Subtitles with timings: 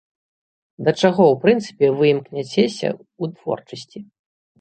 [0.85, 2.89] Да чаго ў прынцыпе вы імкняцеся
[3.21, 3.99] ў творчасці?